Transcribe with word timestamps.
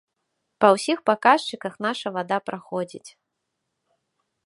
Па 0.63 0.67
ўсіх 0.75 1.03
паказчыках 1.09 1.73
наша 1.87 2.07
вада 2.17 2.37
праходзіць. 2.51 3.07